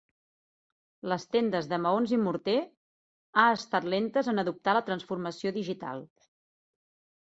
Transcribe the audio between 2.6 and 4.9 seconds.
ha estat lentes en adoptar la